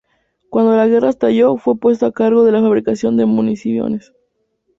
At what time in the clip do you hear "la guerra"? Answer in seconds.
0.75-1.09